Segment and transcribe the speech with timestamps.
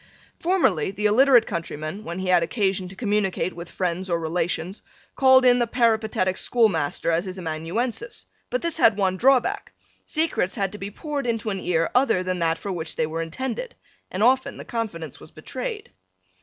[0.39, 4.81] Formerly the illiterate countryman, when he had occasion to communicate with friends or relations,
[5.15, 10.55] called in the peripatetic schoolmaster as his amanuensis, but this had one draw back, secrets
[10.55, 13.75] had to be poured into an ear other than that for which they were intended,
[14.09, 15.91] and often the confidence was betrayed.